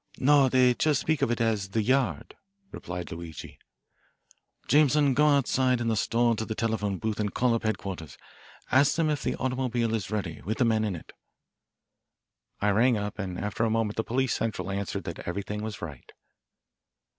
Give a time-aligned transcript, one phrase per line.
[0.17, 2.35] "No; they just speak of it as the 'yard,'"
[2.71, 3.59] replied Luigi.
[4.67, 8.17] "Jameson, go outside in the store to the telephone booth and call up headquarters.
[8.71, 11.13] Ask them if the automobile is ready, with the men in it."
[12.61, 16.11] I rang up, and after a moment the police central answered that everything was right.